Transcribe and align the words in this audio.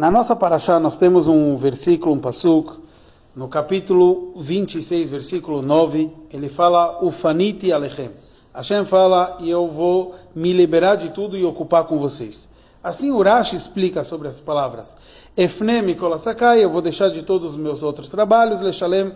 Na 0.00 0.10
nossa 0.10 0.34
paraxá 0.34 0.80
nós 0.80 0.96
temos 0.96 1.28
um 1.28 1.58
versículo, 1.58 2.14
um 2.14 2.18
pasuk, 2.18 2.72
no 3.36 3.48
capítulo 3.48 4.32
26, 4.34 5.10
versículo 5.10 5.60
9, 5.60 6.10
ele 6.32 6.48
fala, 6.48 7.04
Ufaniti 7.04 7.70
alechem. 7.70 8.08
Hashem 8.54 8.86
fala, 8.86 9.36
e 9.40 9.50
eu 9.50 9.68
vou 9.68 10.14
me 10.34 10.54
liberar 10.54 10.94
de 10.94 11.10
tudo 11.10 11.36
e 11.36 11.44
ocupar 11.44 11.84
com 11.84 11.98
vocês. 11.98 12.48
Assim 12.82 13.10
Urash 13.10 13.52
explica 13.52 14.02
sobre 14.02 14.26
as 14.26 14.40
palavras. 14.40 14.96
Efnem 15.36 15.94
kolasakai, 15.94 16.64
eu 16.64 16.70
vou 16.70 16.80
deixar 16.80 17.10
de 17.10 17.22
todos 17.22 17.50
os 17.50 17.58
meus 17.58 17.82
outros 17.82 18.08
trabalhos, 18.08 18.62
lechalem, 18.62 19.12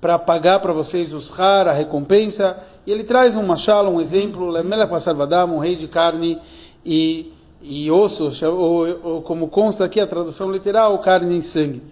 para 0.00 0.20
pagar 0.20 0.60
para 0.60 0.72
vocês 0.72 1.12
os 1.12 1.36
har, 1.36 1.66
a 1.66 1.72
recompensa. 1.72 2.56
E 2.86 2.92
ele 2.92 3.02
traz 3.02 3.34
um 3.34 3.42
machal, 3.42 3.92
um 3.92 4.00
exemplo, 4.00 4.50
Lemelech 4.50 4.88
Pasarvadam, 4.88 5.56
um 5.56 5.58
rei 5.58 5.74
de 5.74 5.88
carne 5.88 6.38
e 6.86 7.32
e 7.60 7.90
osso, 7.90 8.30
ou, 8.46 8.86
ou, 9.02 9.22
como 9.22 9.48
consta 9.48 9.84
aqui 9.84 10.00
a 10.00 10.06
tradução 10.06 10.50
literal, 10.50 10.98
carne 11.00 11.38
e 11.38 11.42
sangue, 11.42 11.82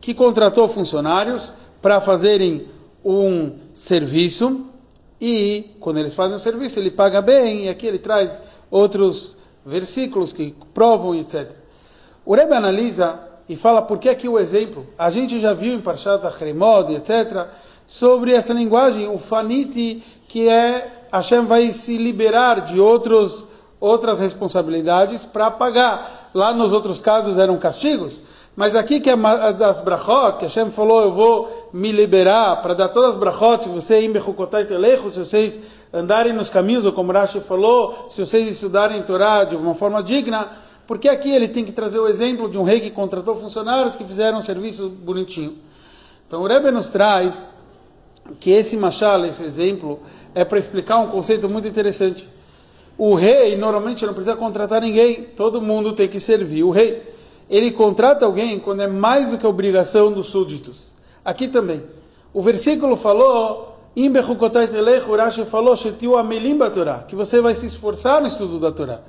que 0.00 0.14
contratou 0.14 0.68
funcionários 0.68 1.54
para 1.82 2.00
fazerem 2.00 2.66
um 3.04 3.52
serviço 3.72 4.66
e 5.20 5.76
quando 5.80 5.98
eles 5.98 6.14
fazem 6.14 6.36
o 6.36 6.40
serviço 6.40 6.78
ele 6.78 6.90
paga 6.90 7.22
bem 7.22 7.64
e 7.64 7.68
aqui 7.68 7.86
ele 7.86 7.98
traz 7.98 8.40
outros 8.70 9.38
versículos 9.64 10.32
que 10.32 10.54
provam 10.74 11.14
etc. 11.14 11.50
O 12.24 12.34
Rebbe 12.34 12.54
analisa 12.54 13.20
e 13.48 13.54
fala 13.54 13.82
por 13.82 13.98
que 13.98 14.08
aqui 14.08 14.28
o 14.28 14.38
exemplo. 14.38 14.86
A 14.98 15.10
gente 15.10 15.38
já 15.38 15.54
viu 15.54 15.74
em 15.74 15.80
Parshat 15.80 16.24
Achremod, 16.26 16.92
etc., 16.92 17.48
sobre 17.86 18.32
essa 18.32 18.52
linguagem, 18.52 19.08
o 19.08 19.16
faniti, 19.16 20.02
que 20.26 20.48
é 20.48 21.06
Hashem 21.12 21.44
vai 21.44 21.72
se 21.72 21.96
liberar 21.96 22.60
de 22.60 22.80
outros 22.80 23.46
outras 23.80 24.20
responsabilidades 24.20 25.24
para 25.24 25.50
pagar. 25.50 26.30
Lá 26.34 26.52
nos 26.52 26.72
outros 26.72 27.00
casos 27.00 27.38
eram 27.38 27.56
castigos, 27.58 28.22
mas 28.54 28.74
aqui 28.74 29.00
que 29.00 29.10
é 29.10 29.16
das 29.52 29.80
brachot, 29.80 30.38
que 30.38 30.44
Hashem 30.44 30.70
falou, 30.70 31.02
eu 31.02 31.12
vou 31.12 31.70
me 31.72 31.92
liberar 31.92 32.62
para 32.62 32.74
dar 32.74 32.88
todas 32.88 33.10
as 33.10 33.16
brachot, 33.16 33.64
se 33.64 33.68
você 33.68 34.00
ir 34.00 34.12
telecho, 34.66 35.10
se 35.10 35.18
vocês 35.18 35.60
andarem 35.92 36.32
nos 36.32 36.48
caminhos, 36.48 36.84
ou 36.84 36.92
como 36.92 37.12
Rashi 37.12 37.40
falou, 37.40 38.06
se 38.08 38.24
vocês 38.24 38.48
estudarem 38.48 39.02
Torá 39.02 39.44
de 39.44 39.56
uma 39.56 39.74
forma 39.74 40.02
digna, 40.02 40.48
porque 40.86 41.08
aqui 41.08 41.30
ele 41.30 41.48
tem 41.48 41.64
que 41.64 41.72
trazer 41.72 41.98
o 41.98 42.08
exemplo 42.08 42.48
de 42.48 42.58
um 42.58 42.62
rei 42.62 42.80
que 42.80 42.90
contratou 42.90 43.36
funcionários 43.36 43.94
que 43.94 44.04
fizeram 44.04 44.38
um 44.38 44.42
serviço 44.42 44.88
bonitinho. 44.88 45.56
Então 46.26 46.42
o 46.42 46.46
Rebbe 46.46 46.70
nos 46.70 46.90
traz 46.90 47.46
que 48.40 48.50
esse 48.50 48.76
machal, 48.76 49.24
esse 49.24 49.42
exemplo, 49.42 50.00
é 50.34 50.44
para 50.44 50.58
explicar 50.58 50.98
um 50.98 51.08
conceito 51.08 51.48
muito 51.48 51.68
interessante. 51.68 52.28
O 52.98 53.14
rei 53.14 53.56
normalmente 53.56 54.06
não 54.06 54.14
precisa 54.14 54.36
contratar 54.36 54.80
ninguém, 54.80 55.22
todo 55.36 55.60
mundo 55.60 55.92
tem 55.92 56.08
que 56.08 56.18
servir 56.18 56.64
o 56.64 56.70
rei. 56.70 57.02
Ele 57.48 57.70
contrata 57.70 58.24
alguém 58.24 58.58
quando 58.58 58.82
é 58.82 58.86
mais 58.86 59.30
do 59.30 59.38
que 59.38 59.46
obrigação 59.46 60.10
dos 60.12 60.26
súditos. 60.28 60.94
Aqui 61.24 61.46
também. 61.46 61.82
O 62.32 62.42
versículo 62.42 62.96
falou, 62.96 63.76
falou, 65.50 65.78
que 67.06 67.16
você 67.16 67.40
vai 67.40 67.54
se 67.54 67.66
esforçar 67.66 68.20
no 68.20 68.26
estudo 68.26 68.58
da 68.58 68.72
Torá. 68.72 69.00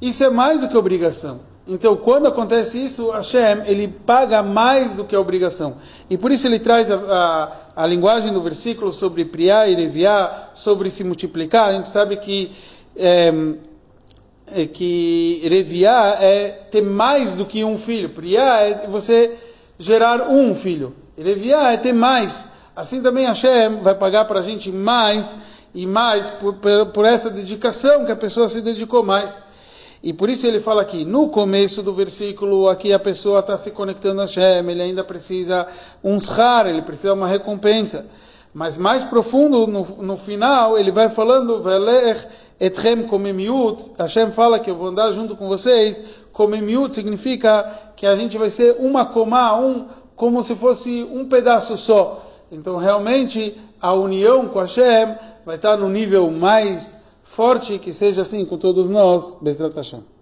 Isso 0.00 0.22
é 0.22 0.30
mais 0.30 0.60
do 0.60 0.68
que 0.68 0.76
obrigação. 0.76 1.40
Então, 1.66 1.96
quando 1.96 2.26
acontece 2.26 2.82
isso, 2.82 3.10
Hashem, 3.10 3.62
ele 3.66 3.88
paga 3.88 4.42
mais 4.42 4.92
do 4.92 5.04
que 5.04 5.14
a 5.14 5.20
obrigação. 5.20 5.74
E 6.08 6.16
por 6.16 6.32
isso 6.32 6.46
ele 6.46 6.58
traz 6.58 6.90
a, 6.90 6.96
a, 6.96 7.82
a 7.82 7.86
linguagem 7.86 8.32
do 8.32 8.40
versículo 8.40 8.90
sobre 8.90 9.24
priar 9.26 9.68
e 9.68 9.74
reviar, 9.74 10.52
sobre 10.54 10.90
se 10.90 11.04
multiplicar. 11.04 11.68
A 11.68 11.72
gente 11.72 11.90
sabe 11.90 12.16
que 12.16 12.50
é, 12.98 14.66
que 14.66 15.40
reviar 15.44 16.22
é 16.22 16.48
ter 16.70 16.82
mais 16.82 17.34
do 17.34 17.44
que 17.44 17.64
um 17.64 17.78
filho. 17.78 18.10
Priar 18.10 18.62
é 18.62 18.86
você 18.88 19.30
gerar 19.78 20.28
um 20.28 20.54
filho. 20.54 20.94
Reviar 21.16 21.72
é 21.72 21.76
ter 21.76 21.92
mais. 21.92 22.48
Assim 22.74 23.02
também 23.02 23.26
Hashem 23.26 23.80
vai 23.82 23.94
pagar 23.94 24.24
para 24.24 24.40
a 24.40 24.42
gente 24.42 24.70
mais 24.70 25.34
e 25.74 25.86
mais 25.86 26.30
por, 26.30 26.54
por, 26.54 26.86
por, 26.86 27.04
essa 27.04 27.28
dedicação 27.28 28.04
que 28.04 28.12
a 28.12 28.16
pessoa 28.16 28.48
se 28.48 28.60
dedicou 28.60 29.02
mais. 29.02 29.42
E 30.02 30.12
por 30.12 30.30
isso 30.30 30.46
ele 30.46 30.60
fala 30.60 30.82
aqui, 30.82 31.04
no 31.04 31.28
começo 31.28 31.82
do 31.82 31.92
versículo, 31.92 32.68
aqui 32.68 32.92
a 32.92 32.98
pessoa 32.98 33.40
está 33.40 33.58
se 33.58 33.72
conectando 33.72 34.20
a 34.20 34.26
Hashem, 34.26 34.70
ele 34.70 34.80
ainda 34.80 35.02
precisa 35.02 35.66
um 36.04 36.18
ele 36.66 36.82
precisa 36.82 37.14
uma 37.14 37.26
recompensa. 37.26 38.06
Mas 38.54 38.76
mais 38.76 39.02
profundo, 39.04 39.66
no, 39.66 39.84
no 40.02 40.16
final, 40.16 40.78
ele 40.78 40.90
vai 40.90 41.08
falando, 41.08 41.62
Velech 41.62 42.26
etchem 42.60 43.04
komemiut, 43.04 43.92
Hashem 43.98 44.30
fala 44.30 44.58
que 44.58 44.70
eu 44.70 44.74
vou 44.74 44.88
andar 44.88 45.12
junto 45.12 45.36
com 45.36 45.46
vocês, 45.46 46.02
komemiut 46.32 46.94
significa 46.94 47.64
que 47.96 48.06
a 48.06 48.16
gente 48.16 48.36
vai 48.36 48.50
ser 48.50 48.76
uma 48.80 49.06
comá, 49.06 49.58
um, 49.58 49.86
como 50.16 50.42
se 50.42 50.56
fosse 50.56 51.06
um 51.12 51.28
pedaço 51.28 51.76
só. 51.76 52.24
Então 52.50 52.76
realmente 52.76 53.56
a 53.80 53.92
união 53.92 54.48
com 54.48 54.58
Hashem 54.58 55.14
vai 55.44 55.56
estar 55.56 55.76
no 55.76 55.88
nível 55.88 56.30
mais 56.30 56.98
forte, 57.22 57.78
que 57.78 57.92
seja 57.92 58.22
assim 58.22 58.44
com 58.44 58.56
todos 58.56 58.90
nós, 58.90 59.36
Bezrat 59.40 59.74
Hashem. 59.76 60.17